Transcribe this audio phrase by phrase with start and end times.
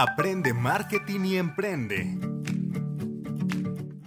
[0.00, 2.16] Aprende marketing y emprende.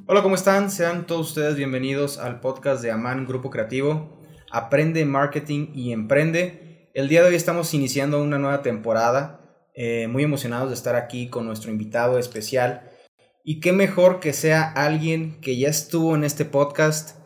[0.06, 0.72] Hola, ¿cómo están?
[0.72, 4.18] Sean todos ustedes bienvenidos al podcast de Aman Grupo Creativo.
[4.50, 6.90] Aprende marketing y emprende.
[6.94, 9.42] El día de hoy estamos iniciando una nueva temporada.
[9.76, 12.90] Eh, muy emocionados de estar aquí con nuestro invitado especial.
[13.44, 17.21] Y qué mejor que sea alguien que ya estuvo en este podcast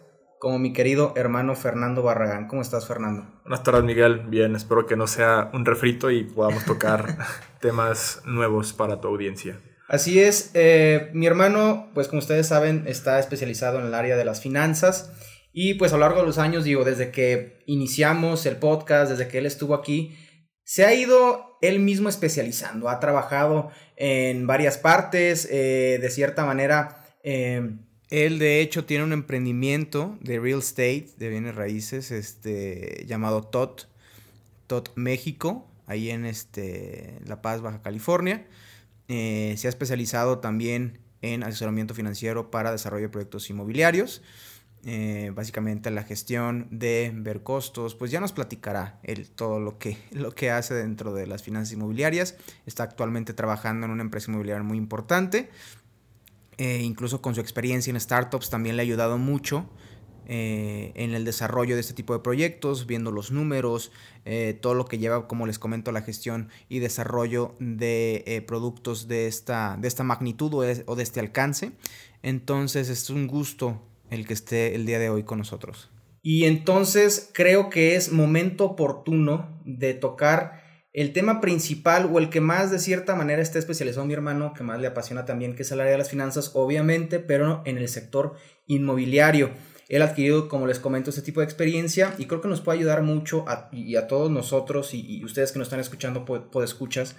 [0.46, 2.48] como mi querido hermano Fernando Barragán.
[2.48, 3.26] ¿Cómo estás, Fernando?
[3.46, 4.28] Buenas tardes, Miguel.
[4.28, 7.18] Bien, espero que no sea un refrito y podamos tocar
[7.62, 9.60] temas nuevos para tu audiencia.
[9.88, 14.24] Así es, eh, mi hermano, pues como ustedes saben, está especializado en el área de
[14.24, 15.12] las finanzas
[15.52, 19.28] y pues a lo largo de los años, digo, desde que iniciamos el podcast, desde
[19.28, 20.16] que él estuvo aquí,
[20.64, 27.04] se ha ido él mismo especializando, ha trabajado en varias partes, eh, de cierta manera,
[27.24, 33.44] eh, él de hecho tiene un emprendimiento de real estate, de bienes raíces, este, llamado
[33.44, 33.88] TOT,
[34.68, 38.46] TOT México, ahí en este, La Paz, Baja California.
[39.08, 44.22] Eh, se ha especializado también en asesoramiento financiero para desarrollo de proyectos inmobiliarios.
[44.88, 49.98] Eh, básicamente la gestión de ver costos, pues ya nos platicará él todo lo que,
[50.12, 52.36] lo que hace dentro de las finanzas inmobiliarias.
[52.68, 55.50] Está actualmente trabajando en una empresa inmobiliaria muy importante
[56.58, 59.70] eh, incluso con su experiencia en startups también le ha ayudado mucho
[60.28, 63.92] eh, en el desarrollo de este tipo de proyectos, viendo los números,
[64.26, 69.28] eh, todo lo que lleva, como les comento, la gestión y desarrollo de productos de
[69.28, 71.74] esta, de esta magnitud o de, este alcance.
[72.24, 75.90] Entonces es un gusto el que esté el día de hoy con nosotros.
[76.24, 80.65] Y entonces creo que es momento oportuno de tocar
[80.96, 84.64] el tema principal o el que más de cierta manera está especializado mi hermano, que
[84.64, 87.90] más le apasiona también, que es el área de las finanzas, obviamente, pero en el
[87.90, 89.52] sector inmobiliario.
[89.90, 92.78] Él ha adquirido, como les comento, este tipo de experiencia y creo que nos puede
[92.80, 97.18] ayudar mucho a, y a todos nosotros y, ustedes que nos están escuchando, por escuchas,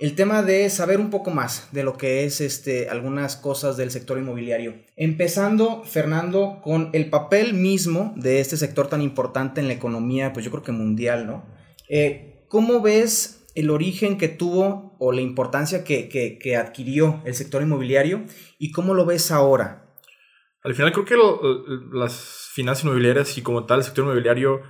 [0.00, 3.92] el tema de saber un poco más de lo que es este, algunas cosas del
[3.92, 4.74] sector inmobiliario.
[4.96, 10.44] Empezando, Fernando, con el papel mismo de este sector tan importante en la economía, pues
[10.44, 11.46] yo creo que mundial, ¿no?
[11.88, 18.26] Eh, ¿Cómo ves el origen que tuvo o la importancia que, adquirió el sector inmobiliario
[18.58, 19.96] y cómo lo ves ahora?
[20.62, 21.16] Al final creo que
[21.96, 24.60] las finanzas inmobiliarias y como tal el sector inmobiliario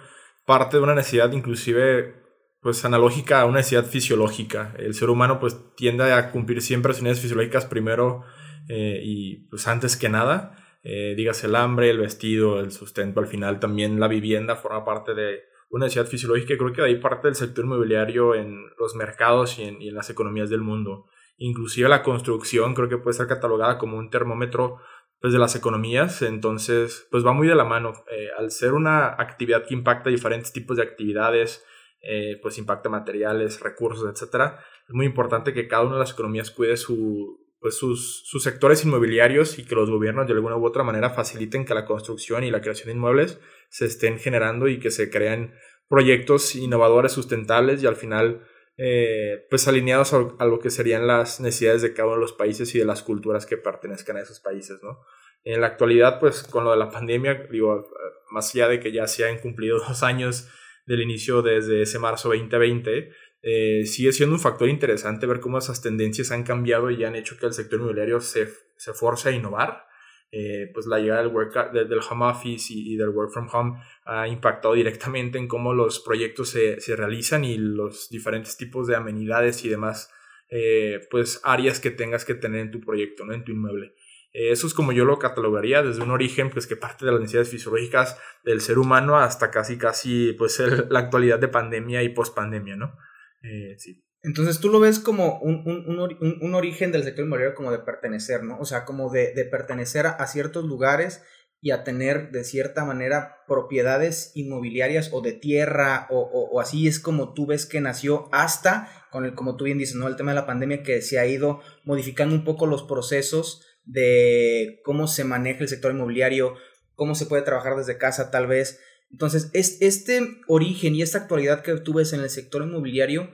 [0.46, 2.22] parte de una necesidad inclusive
[2.60, 4.76] pues analógica a una necesidad fisiológica.
[4.78, 8.22] El ser humano pues tiende a cumplir siempre sus necesidades fisiológicas primero
[8.68, 10.54] eh, y pues antes que nada.
[10.84, 15.14] Eh, digas el hambre, el vestido, el sustento, al final también la vivienda forma parte
[15.14, 19.58] de, una necesidad fisiológica creo que de ahí parte del sector inmobiliario en los mercados
[19.58, 21.06] y en, las economías del mundo.
[21.38, 24.80] Inclusive la construcción creo que puede ser catalogada como un termómetro
[25.18, 27.94] pues, de las economías, entonces pues va muy de la mano.
[28.10, 31.64] Eh, al ser una actividad que impacta diferentes tipos de actividades,
[32.02, 34.52] eh, pues impacta materiales, recursos, etc.
[34.86, 38.84] Es muy importante que cada una de las economías cuide su, pues sus, sus, sectores
[38.84, 42.50] inmobiliarios y que los gobiernos de alguna u otra manera faciliten que la construcción y
[42.50, 43.40] la creación de inmuebles
[43.70, 45.54] se estén generando y que se creen
[45.88, 48.44] proyectos innovadores, sustentables y al final
[48.78, 52.74] eh, pues alineados a, lo que serían las necesidades de cada uno de los países
[52.74, 55.00] y de las culturas que pertenezcan a esos países, ¿no?
[55.44, 57.86] En la actualidad, pues con lo de la pandemia, digo,
[58.30, 60.48] más allá de que ya se han cumplido dos años
[60.86, 63.12] del inicio desde ese marzo 2020,
[63.42, 67.36] eh, sigue siendo un factor interesante ver cómo esas tendencias han cambiado y han hecho
[67.36, 69.86] que el sector inmobiliario se, se force a innovar.
[70.34, 74.26] Eh, pues la llegada del, work, del home office y, del work from home ha
[74.26, 79.62] impactado directamente en cómo los proyectos se, se realizan y los diferentes tipos de amenidades
[79.66, 80.10] y demás
[80.48, 83.34] eh, pues áreas que tengas que tener en tu proyecto, ¿no?
[83.34, 83.94] en tu inmueble.
[84.32, 87.50] eso es como yo lo catalogaría desde un origen pues que parte de las necesidades
[87.50, 90.58] fisiológicas del ser humano hasta casi casi pues
[90.88, 92.96] la actualidad de pandemia y post pandemia, ¿no?
[93.42, 94.04] Eh, sí.
[94.22, 95.98] Entonces tú lo ves como un, un,
[96.40, 98.56] un, origen del sector inmobiliario como de pertenecer, ¿no?
[98.60, 101.22] O sea, como de, de, pertenecer a ciertos lugares
[101.60, 107.00] y a tener de cierta manera propiedades inmobiliarias o de tierra o, o, así es
[107.00, 110.06] como tú ves que nació hasta con el, como tú bien dices, ¿no?
[110.06, 114.80] El tema de la pandemia que se ha ido modificando un poco los procesos de
[114.84, 116.54] cómo se maneja el sector inmobiliario,
[116.94, 118.78] cómo se puede trabajar desde casa tal vez
[119.12, 123.30] entonces, es, este origen y esta actualidad que tú ves en el sector inmobiliario,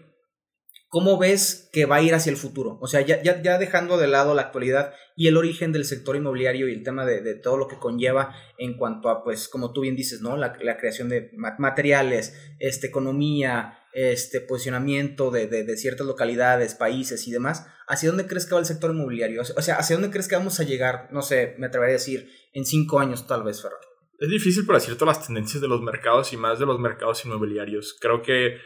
[0.89, 2.79] ¿cómo ves que va a ir hacia el futuro?
[2.81, 6.73] O sea, ya, dejando de lado la actualidad y el origen del sector inmobiliario y
[6.73, 10.21] el tema de, todo lo que conlleva en cuanto a, pues, como tú bien dices,
[10.21, 10.37] ¿no?
[10.37, 18.09] La, creación de materiales, este, economía, este, posicionamiento de, ciertas localidades, países y demás, ¿hacia
[18.09, 19.43] dónde crees que va el sector inmobiliario?
[19.43, 21.09] O sea, ¿hacia dónde crees que vamos a llegar?
[21.13, 23.79] No sé, me atrevería a decir, en cinco años tal vez, Ferran
[24.19, 27.97] es difícil decir todas las tendencias de los mercados y más de los mercados inmobiliarios.
[28.01, 28.59] Creo que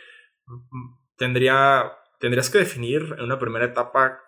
[0.46, 1.92] mm, tendría,
[2.22, 4.20] tendrías que definir en una primera etapa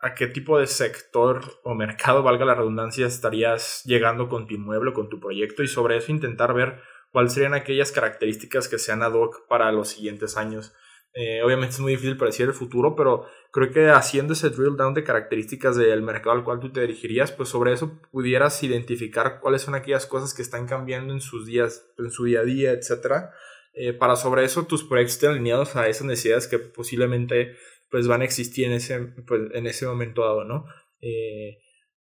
[0.00, 4.92] a qué tipo de sector o mercado, valga la redundancia, estarías llegando con tu inmueble,
[4.92, 9.14] con tu proyecto y sobre eso intentar ver cuáles serían aquellas características que sean ad
[9.14, 10.74] hoc para los siguientes años.
[11.14, 14.92] Eh, obviamente es muy difícil predecir el futuro, pero creo que haciendo ese drill down
[14.92, 19.62] de características del mercado al cual tú te dirigirías, pues sobre eso pudieras identificar cuáles
[19.62, 23.32] son aquellas cosas que están cambiando en sus días, en su día a día, etcétera,
[23.74, 27.54] eh, para sobre eso tus proyectos estén alineados a esas necesidades que posiblemente
[27.90, 30.66] pues van a existir en ese, pues, en ese momento dado, ¿no?
[31.00, 31.58] Eh,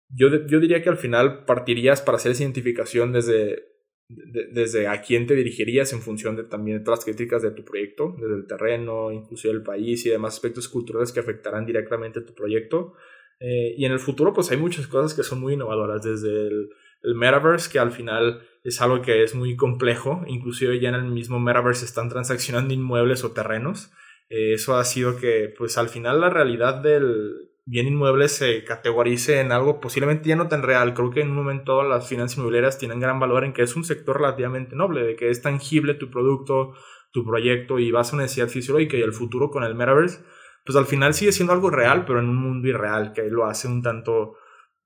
[0.09, 3.73] yo, yo diría que al final partirías para hacer esa identificación desde
[4.07, 8.35] desde a quién te dirigirías en función de también de críticas de tu proyecto, desde
[8.35, 12.93] el terreno, incluso el país y demás aspectos culturales que afectarán directamente tu proyecto.
[13.39, 16.69] Eh, y en el futuro, pues hay muchas cosas que son muy innovadoras, desde el,
[17.15, 21.39] metaverse, que al final es algo que es muy complejo, inclusive ya en el mismo
[21.39, 23.91] metaverse están transaccionando inmuebles o terrenos.
[24.29, 29.39] Eh, eso ha sido que, pues al final la realidad del, bien inmueble se categorice
[29.39, 30.93] en algo posiblemente ya no tan real.
[30.93, 33.83] Creo que en un momento las finanzas inmobiliarias tienen gran valor en que es un
[33.83, 36.73] sector relativamente noble, de que es tangible tu producto,
[37.11, 40.23] tu proyecto y vas a una necesidad fisiológica y el futuro con el metaverse,
[40.65, 43.67] pues al final sigue siendo algo real, pero en un mundo irreal, que lo hace
[43.67, 44.35] un tanto,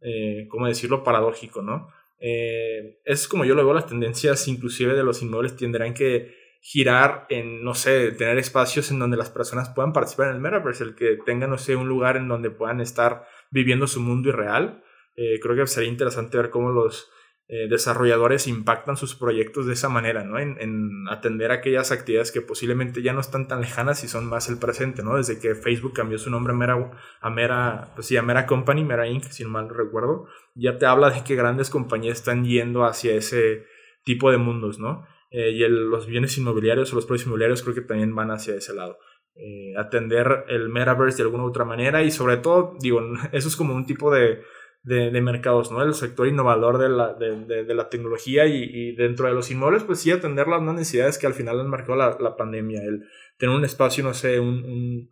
[0.02, 1.88] eh, ¿cómo decirlo?, paradójico, ¿no?
[2.20, 7.26] Eh, es como yo lo veo, las tendencias inclusive de los inmuebles tendrán que girar
[7.30, 10.96] en, no sé, tener espacios en donde las personas puedan participar en el metaverse, el
[10.96, 14.84] que tengan, no sé, un lugar en donde puedan estar viviendo su mundo irreal.
[15.16, 17.10] Eh, creo que sería interesante ver cómo los
[17.50, 20.38] eh, desarrolladores impactan sus proyectos de esa manera, ¿no?
[20.38, 24.60] En, atender aquellas actividades que posiblemente ya no están tan lejanas y son más el
[24.60, 25.16] presente, ¿no?
[25.16, 26.92] Desde que Facebook cambió su nombre a Mera,
[27.22, 31.10] a Mera, pues sí, Mera Company, Mera Inc., si no mal recuerdo, ya te habla
[31.10, 33.66] de que grandes compañías están yendo hacia ese
[34.04, 35.06] tipo de mundos, ¿no?
[35.32, 38.74] Eh, y los bienes inmobiliarios o los precios inmobiliarios creo que también van hacia ese
[38.74, 38.98] lado.
[39.36, 43.00] Eh, atender el metaverse de alguna u otra manera y sobre todo, digo,
[43.32, 44.42] eso es como un tipo de,
[44.88, 45.84] de, mercados, ¿no?
[45.84, 49.84] El sector innovador de la, de, de la tecnología y, y, dentro de los inmuebles,
[49.84, 53.04] pues sí, atender las necesidades que al final han marcado la, pandemia, el
[53.38, 55.10] tener un espacio, no sé, un, un,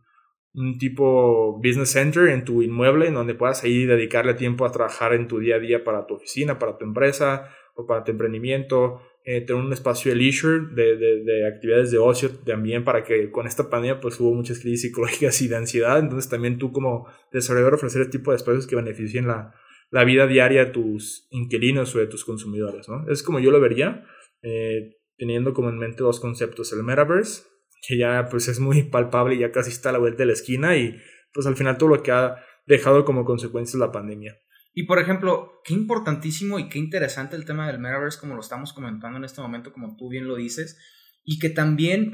[0.53, 5.13] un, tipo business center en tu inmueble en donde puedas ahí dedicarle tiempo a trabajar
[5.13, 9.01] en tu día a día para tu oficina, para tu empresa o para tu emprendimiento,
[9.25, 13.29] eh, tener un espacio de leisure, de, de, de, actividades de ocio también, para que
[13.29, 17.09] con esta pandemia pues hubo muchas crisis psicológicas y de ansiedad, entonces también tú como
[17.33, 19.53] desarrollador ofrecer este tipo de espacios que beneficien la,
[19.89, 23.05] la vida diaria de tus inquilinos o de tus consumidores, ¿no?
[23.09, 24.05] Es como yo lo vería,
[24.41, 27.43] eh, teniendo como en mente dos conceptos, el metaverse,
[27.87, 30.33] que ya pues es muy palpable y ya casi está a la vuelta de la
[30.33, 30.97] esquina y
[31.33, 34.37] pues al final todo lo que ha dejado como consecuencia la pandemia.
[34.73, 38.73] Y por ejemplo, qué importantísimo y qué interesante el tema del metaverse, como lo estamos
[38.73, 40.77] comentando en este momento, como tú bien lo dices,
[41.23, 42.13] y que también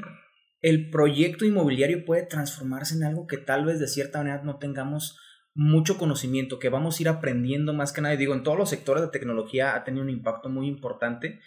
[0.60, 5.18] el proyecto inmobiliario puede transformarse en algo que tal vez de cierta manera no tengamos
[5.54, 8.16] mucho conocimiento, que vamos a ir aprendiendo más que nada.
[8.16, 11.40] digo, en todos los sectores de tecnología ha tenido un impacto muy importante.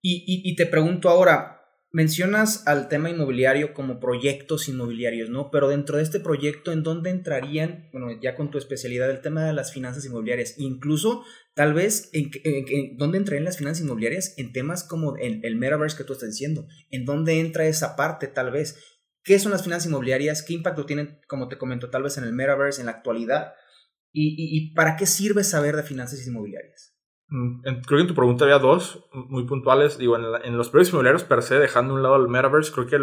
[0.00, 1.62] Y, y te pregunto ahora,
[1.92, 5.50] mencionas al tema inmobiliario como proyectos inmobiliarios, ¿no?
[5.50, 9.44] Pero dentro de este proyecto, ¿en dónde entrarían, bueno, ya con tu especialidad, el tema
[9.44, 10.54] de las finanzas inmobiliarias?
[10.58, 11.22] Incluso,
[11.54, 12.30] tal vez, ¿en,
[12.96, 14.34] dónde entrarían las finanzas inmobiliarias?
[14.38, 16.66] En temas como el, el metaverse que tú estás diciendo.
[16.90, 18.91] ¿En dónde entra esa parte, tal vez?
[19.24, 20.42] ¿Qué son las finanzas inmobiliarias?
[20.42, 23.54] ¿Qué impacto tienen, como te comento, tal vez en el metaverse, en la actualidad?
[24.12, 26.92] ¿Y, y para qué sirve saber de finanzas inmobiliarias?
[27.32, 29.96] Mm, creo que en tu pregunta había dos muy puntuales.
[29.96, 32.98] Digo, en, los proyectos inmobiliarios per se, dejando a un lado el metaverse, creo que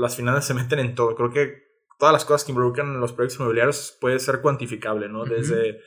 [0.00, 1.16] las finanzas se meten en todo.
[1.16, 1.64] Creo que
[1.98, 5.24] todas las cosas que involucran en los proyectos inmobiliarios puede ser cuantificable, ¿no?
[5.24, 5.80] Desde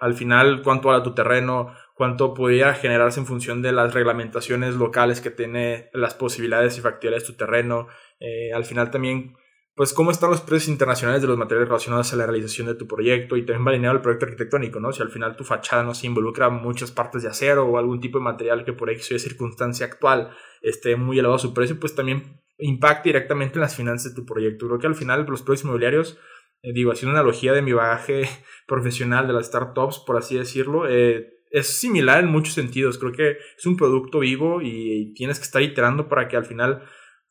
[0.00, 5.20] al final cuánto vale tu terreno, cuánto podría generarse en función de las reglamentaciones locales
[5.20, 7.86] que tiene las posibilidades y factibilidades de tu terreno.
[8.18, 9.34] Eh, al final también
[9.80, 12.86] pues cómo están los precios internacionales de los materiales relacionados a la realización de tu
[12.86, 14.92] proyecto y también va alineado al proyecto arquitectónico, ¿no?
[14.92, 18.18] Si al final tu fachada no se involucra muchas partes de acero o algún tipo
[18.18, 22.42] de material que por X o circunstancia actual esté muy elevado su precio, pues también
[22.58, 24.66] impacta directamente en las finanzas de tu proyecto.
[24.66, 26.18] Creo que al final los precios inmobiliarios,
[26.62, 28.22] eh, digo, haciendo una analogía de mi bagaje
[28.66, 32.98] profesional de las startups, por así decirlo, eh, es similar en muchos sentidos.
[32.98, 36.82] Creo que es un producto vivo y tienes que estar iterando para que al final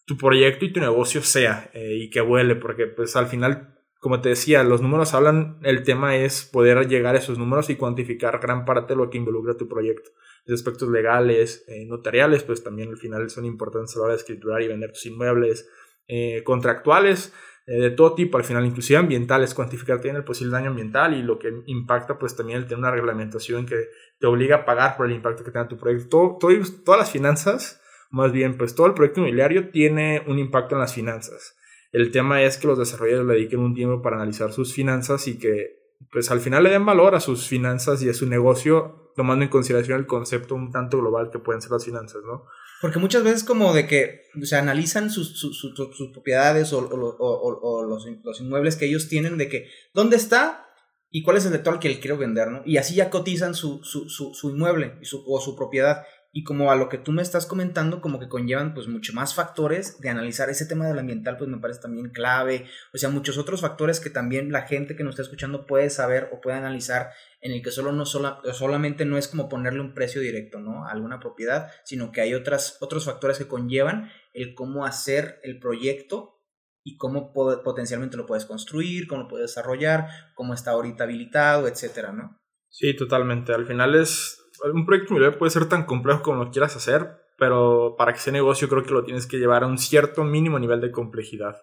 [0.06, 4.22] tu proyecto y tu negocio sea eh, y que vuele, porque pues al final, como
[4.22, 8.40] te decía, los números hablan, el tema es poder llegar a esos números y cuantificar
[8.40, 10.10] gran parte de lo que involucra tu proyecto.
[10.52, 14.64] Aspectos legales, eh, notariales, pues también al final son importantes a la hora de escriturar
[14.64, 15.70] y vender tus inmuebles,
[16.08, 17.32] eh, contractuales,
[17.78, 21.38] de todo tipo, al final, inclusive ambientales, cuantificar también el posible daño ambiental y lo
[21.38, 25.12] que impacta, pues también el tener una reglamentación que te obliga a pagar por el
[25.14, 26.38] impacto que tenga tu proyecto.
[26.40, 27.80] todas las finanzas
[28.12, 31.56] más bien, pues todo el proyecto inmobiliario tiene un impacto en las finanzas.
[31.92, 35.38] El tema es que los desarrolladores le dediquen un tiempo para analizar sus finanzas y
[35.38, 35.78] que
[36.12, 39.50] pues al final le den valor a sus finanzas y a su negocio, tomando en
[39.50, 42.46] consideración el concepto un tanto global que pueden ser las finanzas, ¿no?
[42.82, 48.06] Porque muchas veces como de que se analizan sus, sus, sus, propiedades o, o, los,
[48.24, 50.66] los, inmuebles que ellos tienen, de que dónde está
[51.12, 52.62] y cuál es el sector al que le quiero vender, ¿no?
[52.66, 57.00] Y así ya cotizan su, su inmueble o su propiedad y como a lo que
[57.00, 60.88] tú me estás comentando, como que conllevan pues mucho más factores de analizar ese tema
[60.88, 64.64] del ambiental, pues me parece también clave, o sea, muchos otros factores que también la
[64.64, 67.10] gente que nos está escuchando puede saber o puede analizar,
[67.42, 70.86] en el que solo no solamente no es como ponerle un precio directo, ¿no?
[70.86, 75.60] A alguna propiedad, sino que hay otras, otros factores que conllevan el cómo hacer el
[75.60, 76.36] proyecto
[76.84, 82.12] y cómo potencialmente lo puedes construir, cómo lo puedes desarrollar, cómo está ahorita habilitado, etcétera,
[82.12, 82.38] ¿no?
[82.70, 83.52] Sí, totalmente.
[83.54, 87.96] Al final es un proyecto inmobiliario puede ser tan complejo como lo quieras hacer, pero
[87.98, 90.82] para que sea negocio creo que lo tienes que llevar a un cierto mínimo nivel
[90.82, 91.58] de complejidad.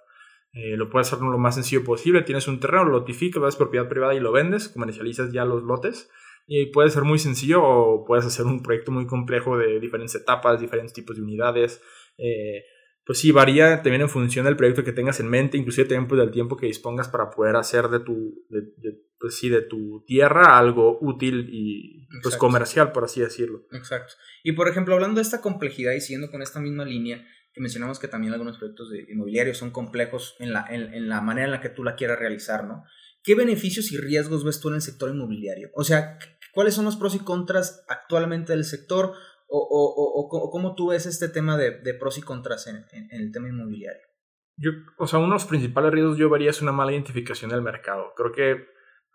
[0.52, 2.22] Eh, lo puedes hacer lo más sencillo posible.
[2.22, 6.10] Tienes un terreno, lo notificas, vas propiedad privada y lo vendes, comercializas ya los lotes.
[6.46, 10.60] Y puede ser muy sencillo o puedes hacer un proyecto muy complejo de diferentes etapas,
[10.60, 11.82] diferentes tipos de unidades.
[12.16, 12.64] Eh,
[13.04, 16.18] pues sí, varía también en función del proyecto que tengas en mente, inclusive también pues,
[16.20, 18.34] del tiempo que dispongas para poder hacer de tu,
[19.18, 23.66] pues sí, de tu tierra algo útil y pues comercial, por así decirlo.
[23.72, 24.14] Exacto.
[24.42, 27.98] Y por ejemplo, hablando de esta complejidad y siguiendo con esta misma línea, que mencionamos
[27.98, 31.60] que también algunos proyectos de inmobiliarios son complejos en la, en, la manera en la
[31.60, 32.84] que tú la quieras realizar, ¿no?
[33.22, 35.70] ¿Qué beneficios y riesgos ves tú en el sector inmobiliario?
[35.74, 36.18] O sea,
[36.52, 39.14] ¿cuáles son los pros y contras actualmente del sector?
[39.48, 43.08] o, o, o, cómo tú ves este tema de, de pros y contras en, en,
[43.10, 44.02] el tema inmobiliario?
[44.56, 47.62] Yo, o sea, uno de los principales riesgos yo vería es una mala identificación del
[47.62, 48.12] mercado.
[48.16, 48.66] Creo que,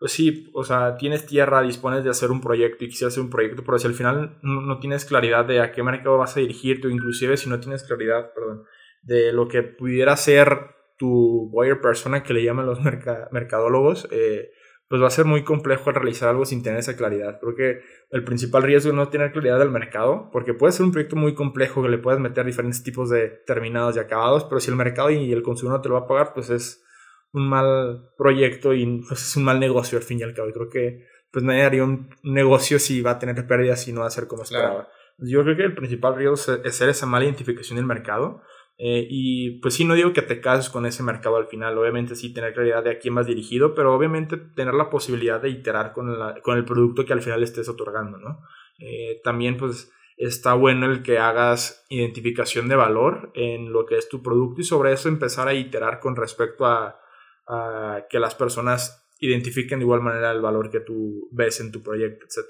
[0.02, 3.30] pues sí, o sea, tienes tierra, dispones de hacer un proyecto y quisieras hacer un
[3.30, 6.88] proyecto, pero si al final no, tienes claridad de a qué mercado vas a dirigirte,
[6.88, 8.64] o inclusive si no tienes claridad, perdón,
[9.04, 10.58] de lo que pudiera ser
[10.98, 14.50] tu buyer persona que le llaman los mercadólogos, eh,
[14.88, 17.40] pues va a ser muy complejo realizar algo sin tener esa claridad.
[17.40, 20.94] Creo que el principal riesgo es no tener claridad del mercado, porque puede ser un
[20.94, 24.72] proyecto muy complejo que le puedas meter diferentes tipos de terminados y acabados, pero si
[24.72, 26.84] el mercado y el consumidor no te lo va a pagar, pues es
[27.34, 30.50] un mal proyecto y pues es un mal negocio al fin y al cabo.
[30.50, 34.02] Y creo que pues nadie haría un negocio si va a tener pérdidas y no
[34.02, 34.90] va a ser como esperaba.
[35.18, 38.42] Yo creo que el principal riesgo es ser esa mala identificación del mercado
[38.84, 42.16] eh, y pues sí, no digo que te cases con ese mercado al final, obviamente
[42.16, 45.94] sí tener claridad de a quién vas dirigido, pero obviamente tener la posibilidad de iterar
[45.94, 46.12] con,
[46.42, 48.40] con el producto que al final estés otorgando, ¿no?
[48.80, 54.10] Eh, también pues está bueno el que hagas identificación de valor en lo que es
[54.10, 57.01] tu producto y sobre eso empezar a iterar con respecto a,
[57.52, 61.84] a que las personas identifiquen de igual manera el valor que tú ves en tu
[61.84, 62.50] proyecto, etc.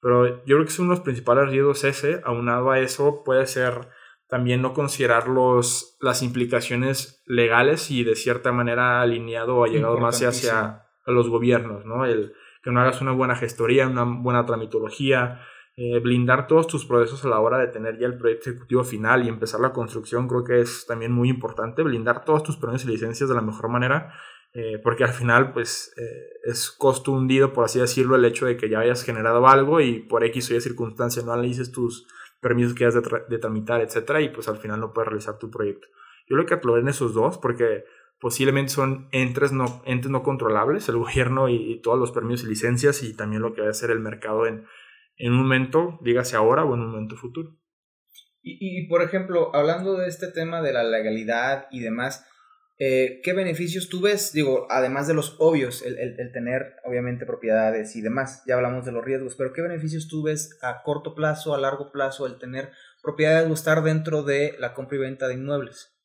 [0.00, 3.46] Pero yo creo que es uno de los principales riesgos ese, aunado a eso puede
[3.46, 3.88] ser
[4.28, 10.22] también no considerar los, las implicaciones legales y de cierta manera alineado o llegado más
[10.22, 12.04] hacia los gobiernos, ¿no?
[12.04, 15.40] El que no hagas una buena gestoría, una buena tramitología,
[15.76, 19.24] eh, blindar todos tus procesos a la hora de tener ya el proyecto ejecutivo final
[19.24, 22.92] y empezar la construcción, creo que es también muy importante, blindar todos tus permisos y
[22.92, 24.12] licencias de la mejor manera,
[24.54, 28.56] eh, porque al final, pues, eh, es costo hundido, por así decirlo, el hecho de
[28.56, 32.06] que ya hayas generado algo y por X o Y circunstancia no analices tus
[32.40, 35.86] permisos que has de, tramitar, etcétera, y pues al final no puedes realizar tu proyecto.
[36.28, 37.84] Yo lo que en esos dos, porque
[38.18, 43.02] posiblemente son entes no, entes no controlables, el gobierno y, todos los permisos y licencias,
[43.02, 44.66] y también lo que va a ser el mercado en,
[45.16, 47.56] en un momento, dígase ahora o en un momento futuro.
[48.42, 52.26] Y, y, por ejemplo, hablando de este tema de la legalidad y demás,
[52.84, 54.32] eh, ¿qué beneficios tú ves?
[54.32, 58.90] Digo, además de los obvios, el, el, tener obviamente propiedades y demás, ya hablamos de
[58.90, 62.72] los riesgos, pero ¿qué beneficios tú ves a corto plazo, a largo plazo, el tener
[63.00, 65.96] propiedades o estar dentro de la compra y venta de inmuebles?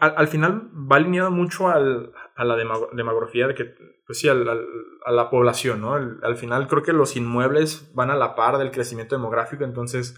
[0.00, 2.56] al, final va alineado mucho al, a la
[2.92, 3.74] demografía de que,
[4.06, 5.94] pues sí, al, a la población, ¿no?
[5.94, 10.14] al final creo que los inmuebles van a la par del crecimiento demográfico, entonces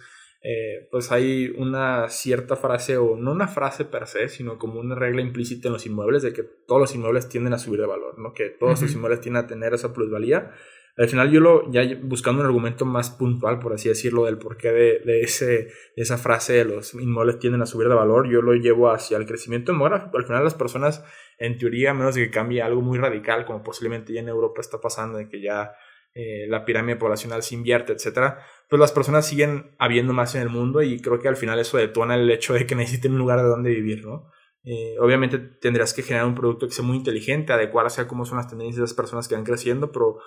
[0.46, 4.94] eh, pues hay una cierta frase, o no una frase per se, sino como una
[4.94, 8.18] regla implícita en los inmuebles de que todos los inmuebles tienden a subir de valor,
[8.18, 8.34] ¿no?
[8.34, 10.52] Que todos los inmuebles tienden a tener esa plusvalía.
[10.98, 14.70] Al final yo lo, ya buscando un argumento más puntual, por así decirlo, del porqué
[14.70, 18.52] de, de, ese, esa frase de los inmuebles tienden a subir de valor, yo lo
[18.52, 20.18] llevo hacia el crecimiento demográfico.
[20.18, 21.02] Al final las personas,
[21.38, 24.60] en teoría, a menos de que cambie algo muy radical, como posiblemente ya en Europa
[24.60, 25.72] está pasando, de que ya
[26.16, 28.38] eh, la pirámide poblacional se invierte, etcétera,
[28.70, 31.76] pues las personas siguen habiendo más en el mundo y creo que al final eso
[31.76, 34.30] detona el hecho de que necesiten un lugar de donde vivir, ¿no?
[34.62, 38.38] Eh, obviamente tendrás que generar un producto que sea muy inteligente, adecuarse a cómo son
[38.38, 40.18] las tendencias de las personas que van creciendo, pero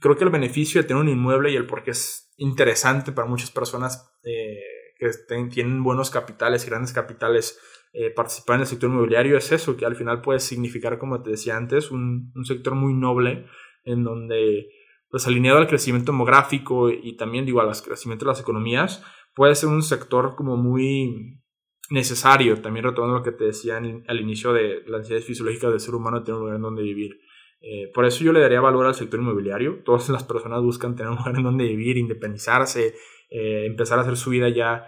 [0.00, 3.26] creo que el beneficio de tener un inmueble y el por qué es interesante para
[3.26, 4.60] muchas personas eh,
[4.98, 5.10] que
[5.50, 7.58] tienen buenos capitales grandes capitales
[8.14, 11.56] participar en el sector inmobiliario es eso, que al final puede significar, como te decía
[11.56, 13.46] antes, un, un sector muy noble
[13.84, 14.68] en donde,
[15.10, 19.68] pues alineado al crecimiento demográfico y también, digo, al crecimiento de las economías, puede ser
[19.68, 21.40] un sector como muy
[21.90, 25.94] necesario, también retomando lo que te decía al inicio de las necesidades fisiológicas del ser
[25.94, 27.18] humano, tener un lugar en donde vivir.
[27.60, 29.82] Eh, por eso yo le daría valor al sector inmobiliario.
[29.84, 32.94] Todas las personas buscan tener un lugar en donde vivir, independizarse,
[33.28, 34.86] eh, empezar a hacer su vida ya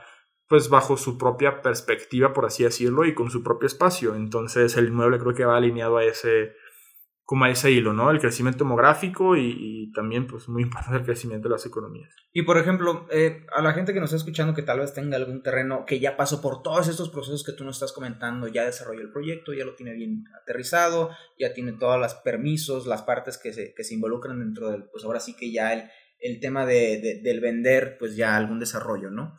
[0.49, 4.15] pues bajo su propia perspectiva, por así decirlo, y con su propio espacio.
[4.15, 6.53] Entonces el inmueble creo que va alineado a ese,
[7.25, 8.11] como a ese hilo, ¿no?
[8.11, 12.15] El crecimiento demográfico y, también, pues, muy importante el crecimiento de las economías.
[12.33, 15.17] Y, por ejemplo, eh, a la gente que nos está escuchando que tal vez tenga
[15.17, 18.65] algún terreno que ya pasó por todos estos procesos que tú nos estás comentando, ya
[18.65, 23.39] desarrolló el proyecto, ya lo tiene bien aterrizado, ya tiene todos los permisos, las partes
[23.39, 25.85] que se, que se involucran dentro del, pues ahora sí que ya el,
[26.23, 29.35] el tema de, del vender, pues ya algún desarrollo, ¿no?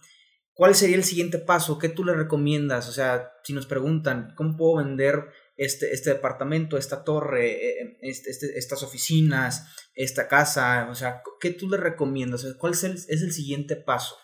[0.54, 1.80] ¿Cuál sería el siguiente paso?
[1.80, 2.88] ¿Qué tú le recomiendas?
[2.88, 7.98] O sea, si nos preguntan, ¿cómo puedo vender este, este departamento, esta torre, eh, eh,
[8.02, 10.88] este, este, estas oficinas, esta casa?
[10.90, 12.46] O sea, ¿qué tú le recomiendas?
[12.58, 14.16] ¿Cuál es el, es el siguiente paso?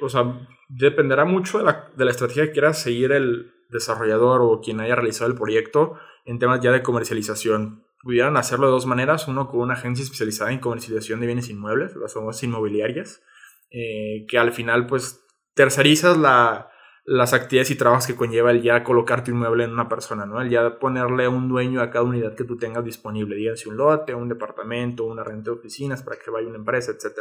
[0.00, 4.60] O sea, dependerá mucho de la, de la estrategia que quiera seguir el desarrollador o
[4.60, 7.84] quien haya realizado el proyecto en temas ya de comercialización.
[8.02, 11.96] Pudieran hacerlo de dos maneras, uno con una agencia especializada en comercialización de bienes inmuebles,
[11.96, 13.22] las famosas inmobiliarias,
[13.70, 15.20] eh, que al final pues
[15.54, 16.70] tercerizas la,
[17.10, 20.42] las actividades y trabajos que conlleva el ya colocar tu inmueble en una persona, ¿no?
[20.42, 24.14] El ya ponerle un dueño a cada unidad que tú tengas disponible, dígase un lote,
[24.14, 27.18] un departamento, una renta de oficinas para que vaya una empresa, etc.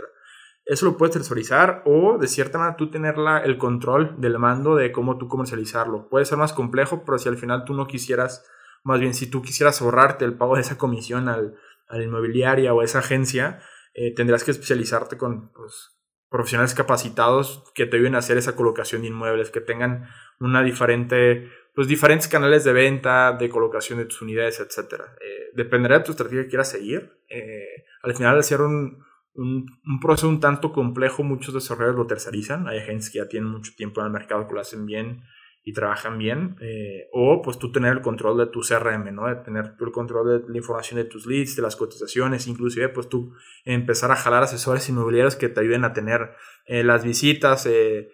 [0.65, 3.15] Eso lo puedes tercerizar o de cierta manera tú tener
[3.45, 6.09] el control del mando de cómo tú comercializarlo.
[6.09, 8.45] Puede ser más complejo, pero si al final tú no quisieras,
[8.83, 11.55] más bien si tú quisieras ahorrarte el pago de esa comisión al,
[11.87, 13.61] a la inmobiliaria o a esa agencia,
[13.93, 15.96] eh, tendrás que especializarte con, pues,
[16.29, 20.07] profesionales capacitados que te ayuden a hacer esa colocación de inmuebles, que tengan
[20.39, 25.01] una diferente, pues diferentes canales de venta, de colocación de tus unidades, etc.
[25.21, 27.17] Eh, dependerá de tu estrategia que quieras seguir.
[27.29, 29.03] Eh, al final, ser un,
[29.35, 32.67] un, proceso un tanto complejo, muchos desarrolladores lo tercerizan.
[32.67, 35.23] Hay agencias que ya tienen mucho tiempo en el mercado que lo hacen bien
[35.67, 39.27] y trabajan bien, eh, o pues tú tener el control de tu CRM, ¿no?
[39.27, 43.09] De tener el control de la información de tus leads, de las cotizaciones, inclusive pues
[43.09, 43.33] tú
[43.65, 46.31] empezar a jalar asesores inmobiliarios que te ayuden a tener
[46.67, 48.09] eh, las visitas, eh,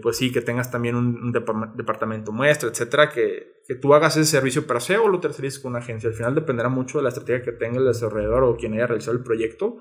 [0.00, 4.64] pues sí, que tengas también un, departamento muestra, etcétera, que, que, tú hagas ese servicio
[4.64, 6.08] per se o lo tercerices con una agencia.
[6.08, 9.16] Al final dependerá mucho de la estrategia que tenga el desarrollador o quien haya realizado
[9.16, 9.78] el proyecto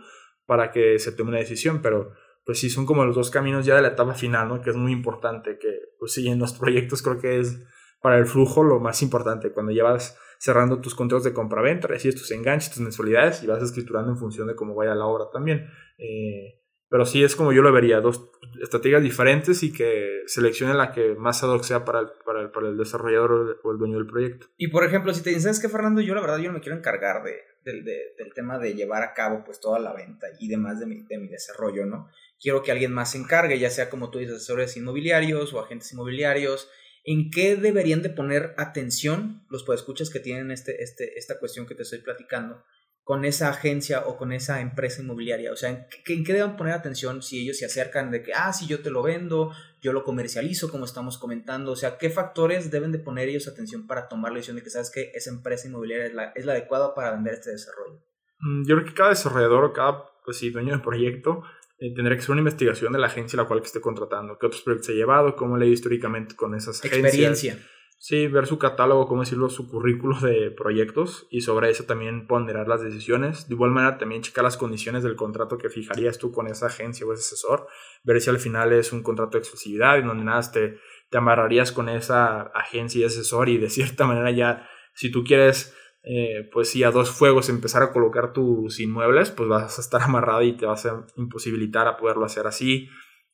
[0.47, 2.13] para que se tome una decisión, pero
[2.45, 4.62] pues sí son como los dos caminos ya de la etapa final, ¿no?
[4.62, 7.63] Que es muy importante, que pues los proyectos creo que es
[8.01, 12.32] para el flujo lo más importante, cuando llevas cerrando tus contratos de compra-venta, recibes tus
[12.32, 15.69] enganches, tus mensualidades y vas escriturando en función de cómo vaya la obra también.
[15.99, 20.91] Eh, pero sí es como yo lo vería, dos estrategias diferentes y que seleccione la
[20.91, 23.97] que más ad hoc sea para el, para el, para el desarrollador o el, dueño
[23.97, 24.47] del proyecto.
[24.58, 26.77] Y por ejemplo, si te dices que Fernando, yo la verdad yo no me quiero
[26.77, 30.88] encargar de, del tema de llevar a cabo pues toda la venta y demás de
[30.88, 32.10] mi, de mi desarrollo, ¿no?
[32.41, 35.91] Quiero que alguien más se encargue, ya sea como tú dices, asesores inmobiliarios o agentes
[35.93, 36.69] inmobiliarios,
[37.04, 41.75] ¿en qué deberían de poner atención los escuchas que tienen este, este, esta cuestión que
[41.75, 42.63] te estoy platicando
[43.04, 45.51] con esa agencia o con esa empresa inmobiliaria?
[45.51, 48.34] O sea, ¿en qué, ¿en qué, deben poner atención si ellos se acercan de que,
[48.34, 49.51] ah, sí, yo te lo vendo,
[49.82, 51.71] yo lo comercializo, como estamos comentando?
[51.71, 54.69] O sea, ¿qué factores deben de poner ellos atención para tomar la decisión de que
[54.69, 58.04] sabes que esa empresa inmobiliaria es la, es la adecuada para vender este desarrollo?
[58.39, 61.43] Mm, yo creo que cada desarrollador o cada pues sí, dueño de proyecto
[61.81, 64.37] eh, tendría que ser una investigación de la agencia a la cual que esté contratando,
[64.37, 67.03] qué otros proyectos ha llevado, cómo le históricamente con esas agencias.
[67.03, 67.59] Experiencia.
[67.97, 72.67] Sí, ver su catálogo, cómo decirlo, su currículo de proyectos y sobre eso también ponderar
[72.67, 73.47] las decisiones.
[73.47, 77.05] De igual manera, también checar las condiciones del contrato que fijarías tú con esa agencia
[77.05, 77.67] o ese asesor,
[78.03, 80.77] ver si al final es un contrato de exclusividad en donde nada te,
[81.09, 85.75] te amarrarías con esa agencia y asesor y de cierta manera ya, si tú quieres
[86.03, 90.01] eh, pues si a dos fuegos empezar a colocar tus inmuebles, pues vas a estar
[90.03, 92.89] amarrado y te vas a imposibilitar a poderlo hacer así.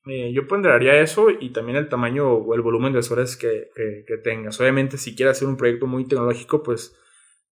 [0.05, 3.69] Eh, yo ponderaría eso y también el tamaño o el volumen de asesores que,
[4.23, 4.59] tengas.
[4.59, 6.95] Obviamente, si quieres hacer un proyecto muy tecnológico, pues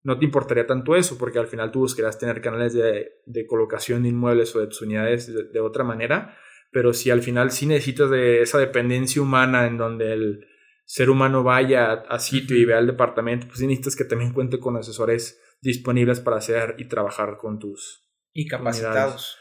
[0.04, 4.04] no te importaría tanto eso, porque al final tú buscarás tener canales de, de colocación
[4.04, 6.38] de inmuebles o de tus unidades de, de, otra manera.
[6.72, 10.48] Pero si al final sí necesitas de esa dependencia humana en donde el,
[10.86, 14.78] ser humano vaya a, sitio y vea el departamento, pues necesitas que también cuente con
[14.78, 18.08] asesores disponibles para hacer y trabajar con tus...
[18.34, 19.38] Y capacitados.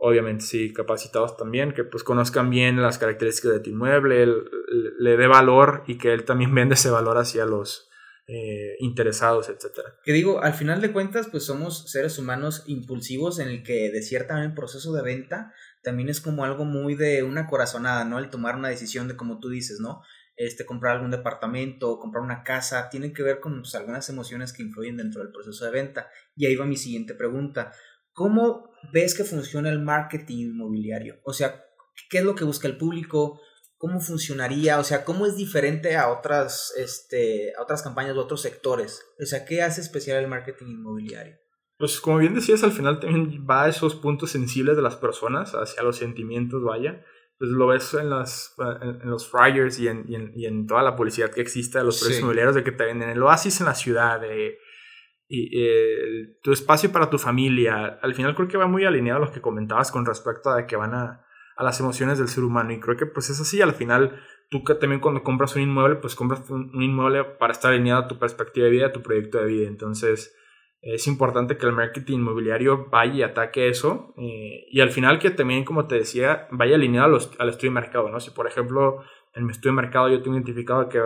[0.00, 4.26] Obviamente, sí, capacitados también, que pues conozcan bien las características de tu inmueble,
[4.98, 7.88] le dé valor y que él también venda ese valor hacia los
[8.26, 9.94] eh, interesados, etcétera.
[10.04, 14.02] Que digo, al final de cuentas, pues somos seres humanos impulsivos en el que de
[14.02, 18.18] cierta manera el proceso de venta también es como algo muy de una corazonada, ¿no?
[18.18, 20.02] El tomar una decisión de como tú dices, ¿no?
[20.38, 24.62] Este, comprar algún departamento, comprar una casa, tiene que ver con pues, algunas emociones que
[24.62, 26.08] influyen dentro del proceso de venta.
[26.36, 27.72] Y ahí va mi siguiente pregunta.
[28.12, 31.16] ¿Cómo ves que funciona el marketing inmobiliario?
[31.24, 31.64] O sea,
[32.08, 33.40] ¿qué es lo que busca el público?
[33.76, 34.78] ¿Cómo funcionaría?
[34.78, 39.02] O sea, ¿cómo es diferente a otras, este, a otras campañas de otros sectores?
[39.20, 41.36] O sea, ¿qué hace especial el marketing inmobiliario?
[41.78, 45.52] Pues como bien decías, al final también va a esos puntos sensibles de las personas,
[45.54, 47.04] hacia los sentimientos, vaya.
[47.38, 51.30] Pues lo ves en, las, en, los flyers y en, y, en, toda la publicidad
[51.30, 54.20] que existe de los precios inmobiliarios de que te venden el oasis en la ciudad,
[54.20, 54.58] de,
[55.28, 57.98] y, tu espacio para tu familia.
[58.02, 60.74] Al final creo que va muy alineado a lo que comentabas con respecto a que
[60.74, 61.24] van a,
[61.56, 62.72] a las emociones del ser humano.
[62.72, 64.20] Y creo que pues es así, al final
[64.50, 68.04] tú que también cuando compras un inmueble, pues compras un, un inmueble para estar alineado
[68.04, 69.68] a tu perspectiva de vida, a tu proyecto de vida.
[69.68, 70.34] Entonces
[70.80, 74.14] es importante que el marketing inmobiliario vaya y ataque eso.
[74.16, 77.70] Eh, y al final que también, como te decía, vaya alineado a los, al estudio
[77.70, 78.08] de mercado.
[78.10, 78.20] ¿no?
[78.20, 79.02] Si, por ejemplo,
[79.34, 81.00] en mi estudio de mercado yo tengo identificado que,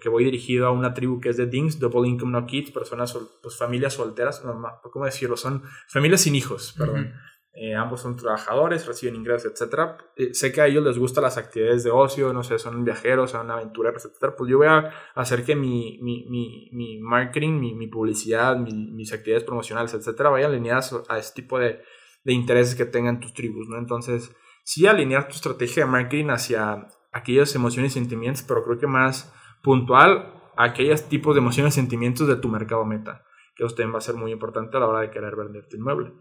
[0.00, 3.16] que, voy dirigido a una tribu que es de DINGS, Double Income No Kids, personas,
[3.42, 5.36] pues familias solteras, no, ¿cómo decirlo?
[5.36, 7.14] Son familias sin hijos, perdón.
[7.52, 9.96] Eh, ambos son trabajadores, reciben ingresos, etc.
[10.16, 13.32] Eh, sé que a ellos les gustan las actividades de ocio, no sé, son viajeros,
[13.32, 14.34] son aventureros, etc.
[14.38, 16.26] Pues yo voy a hacer que mi, mi,
[16.72, 20.22] mi, marketing, mi, publicidad, mis actividades promocionales, etc.
[20.30, 21.82] vayan alineadas a este tipo de,
[22.24, 23.78] de intereses que tengan tus tribus, ¿no?
[23.78, 28.86] Entonces, sí alinear tu estrategia de marketing hacia aquellas emociones y sentimientos, pero creo que
[28.86, 33.24] más puntual a aquellos tipos de emociones y sentimientos de tu mercado meta,
[33.56, 35.76] que eso también va a ser muy importante a la hora de querer vender tu
[35.76, 36.12] inmueble.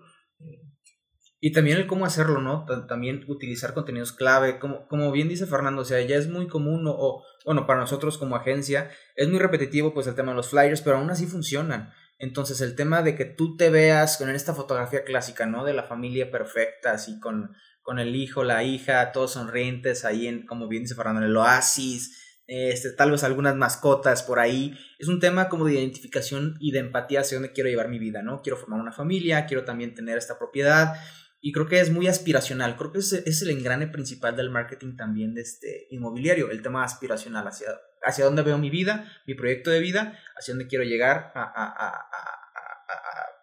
[1.42, 2.66] Y también el cómo hacerlo, ¿no?
[2.88, 6.84] También utilizar contenidos clave, como, como bien dice Fernando, o sea, ya es muy común,
[6.86, 10.82] o, bueno, para nosotros como agencia, es muy repetitivo pues el tema de los flyers,
[10.82, 11.94] pero aún así funcionan.
[12.18, 15.64] Entonces el tema de que tú te veas con esta fotografía clásica, ¿no?
[15.64, 20.46] De la familia perfecta, así con, con el hijo, la hija, todos sonrientes ahí en,
[20.46, 24.78] como bien dice Fernando, en el oasis, este, tal vez algunas mascotas por ahí.
[24.98, 28.22] Es un tema como de identificación y de empatía hacia dónde quiero llevar mi vida,
[28.22, 28.42] ¿no?
[28.42, 30.96] Quiero formar una familia, quiero también tener esta propiedad
[31.42, 32.76] y creo que es muy aspiracional.
[32.76, 37.48] Creo que es, el engrane principal del marketing también de este inmobiliario, el tema aspiracional
[37.48, 37.68] hacia,
[38.04, 41.88] hacia dónde veo mi vida, mi proyecto de vida, hacia dónde quiero llegar a, a,
[41.88, 42.06] a,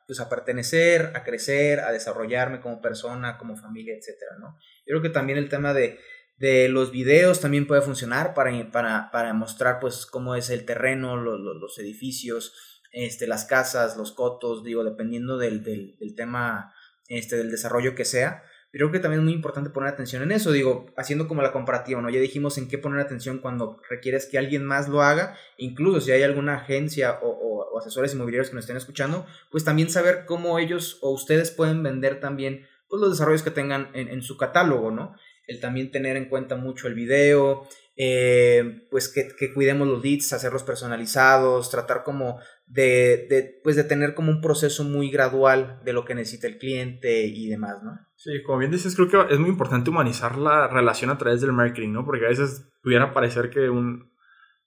[0.07, 4.59] pues a pertenecer, a crecer, a desarrollarme como persona, como familia, etcétera, ¿no?
[4.87, 5.99] Yo creo que también el tema de,
[6.37, 11.17] de los videos también puede funcionar para, para, para mostrar pues cómo es el terreno,
[11.17, 16.73] los, los, edificios, este, las casas, los cotos, digo, dependiendo del, del tema
[17.09, 18.42] este, del desarrollo que sea.
[18.77, 21.53] Pero creo que también es muy importante poner atención en eso, digo, haciendo como la
[21.53, 22.11] comparativa, ¿no?
[22.11, 26.12] Ya dijimos en qué poner atención cuando requieres que alguien más lo haga, incluso si
[26.12, 27.45] hay alguna agencia o,
[27.79, 32.21] asesores inmobiliarios que nos estén escuchando, pues también saber cómo ellos o ustedes pueden vender
[32.21, 35.14] también pues, los desarrollos que tengan en, su catálogo, ¿no?
[35.47, 40.64] El también tener en cuenta mucho el video, eh, pues que, cuidemos los leads, hacerlos
[40.64, 46.05] personalizados, tratar como de, de, pues de tener como un proceso muy gradual de lo
[46.05, 47.99] que necesita el cliente y demás, ¿no?
[48.17, 51.53] Sí, como bien dices, creo que es muy importante humanizar la relación a través del
[51.53, 52.05] marketing, ¿no?
[52.05, 54.11] Porque a veces pudiera parecer que, un,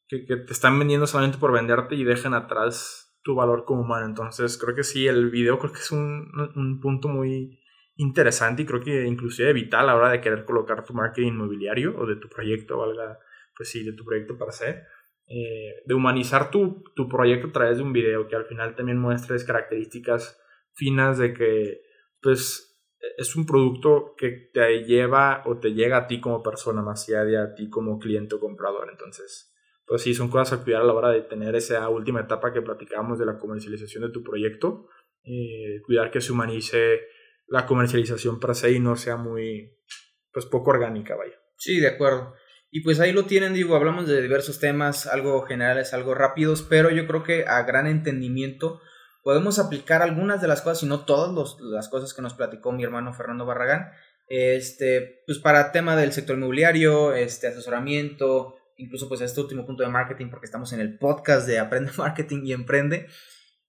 [0.07, 4.05] que, te están vendiendo solamente por venderte y dejan atrás tu valor como humano.
[4.05, 7.59] Entonces, creo que sí, el video creo que es un, un punto muy
[7.97, 11.97] interesante y creo que inclusive vital a la hora de querer colocar tu marketing inmobiliario
[11.97, 13.19] o de tu proyecto, valga,
[13.57, 14.85] pues sí, de tu proyecto para hacer.
[15.31, 18.97] Eh, de humanizar tu, tu, proyecto a través de un video que al final también
[18.97, 20.41] muestres características
[20.73, 21.81] finas de que
[22.19, 22.81] pues
[23.15, 27.25] es un producto que te lleva o te llega a ti como persona más allá
[27.25, 28.89] de a ti como cliente o comprador.
[28.89, 29.53] Entonces
[29.85, 32.63] pues sí son cosas a cuidar a la hora de tener esa última etapa que
[32.63, 34.87] platicábamos de la comercialización de tu proyecto.
[35.23, 37.01] Eh, cuidar que se humanice
[37.47, 39.77] la comercialización para se y no sea muy
[40.31, 41.39] pues poco orgánica vaya.
[41.57, 42.33] Sí de acuerdo
[42.71, 46.91] y pues ahí lo tienen, digo, hablamos de diversos temas, algo generales, algo rápidos, pero
[46.91, 48.79] yo creo que a gran entendimiento
[49.23, 52.83] podemos aplicar algunas de las cosas, y no todas las cosas que nos platicó mi
[52.83, 53.91] hermano Fernando Barragán,
[54.27, 59.89] este, pues para tema del sector inmobiliario, este, asesoramiento, incluso pues este último punto de
[59.89, 63.07] marketing, porque estamos en el podcast de Aprende Marketing y Emprende.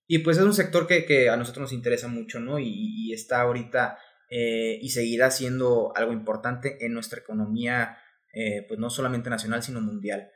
[0.07, 2.59] Y pues es un sector que, que a nosotros nos interesa mucho, ¿no?
[2.59, 3.97] Y, y está ahorita
[4.29, 7.97] eh, y seguirá siendo algo importante en nuestra economía
[8.33, 10.31] eh, pues no solamente nacional, sino mundial.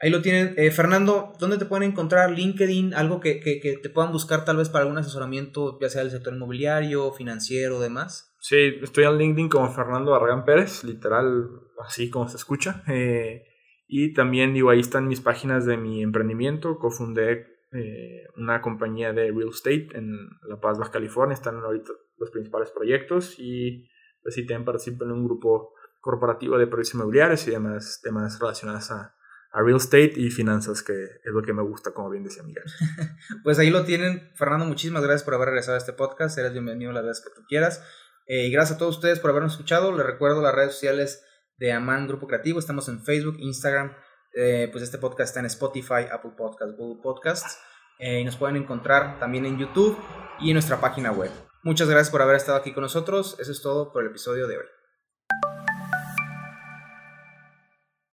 [0.00, 0.54] Ahí lo tienen.
[0.56, 2.30] Eh, Fernando, ¿dónde te pueden encontrar?
[2.30, 6.12] LinkedIn, algo que, que, te puedan buscar tal vez para algún asesoramiento, ya sea del
[6.12, 8.36] sector inmobiliario, financiero demás.
[8.40, 11.48] Sí, estoy en LinkedIn como Fernando Barragán Pérez, literal,
[11.84, 12.84] así como se escucha.
[12.88, 13.44] Eh,
[13.88, 16.78] y también, digo, ahí están mis páginas de mi emprendimiento.
[16.78, 20.12] Cofundé eh, una compañía de real estate en
[20.48, 21.34] La Paz, Baja California.
[21.34, 23.88] Están ahorita los principales proyectos y
[24.22, 29.14] pues también participo en un grupo corporativo de proyectos inmobiliarios y demás temas relacionados a,
[29.52, 32.64] a real estate y finanzas, que es lo que me gusta, como bien decía Miguel.
[33.44, 34.30] pues ahí lo tienen.
[34.34, 36.36] Fernando, muchísimas gracias por haber regresado a este podcast.
[36.38, 37.82] Eres bienvenido las veces que tú quieras.
[38.26, 39.96] Eh, y gracias a todos ustedes por habernos escuchado.
[39.96, 41.24] Les recuerdo las redes sociales
[41.56, 42.58] de Aman Grupo Creativo.
[42.58, 43.94] Estamos en Facebook, Instagram.
[44.34, 47.58] Eh, pues este podcast está en Spotify, Apple Podcasts, Google Podcasts.
[47.98, 49.98] Eh, y nos pueden encontrar también en YouTube
[50.38, 51.30] y en nuestra página web.
[51.64, 53.36] Muchas gracias por haber estado aquí con nosotros.
[53.40, 54.77] Eso es todo por el episodio de hoy.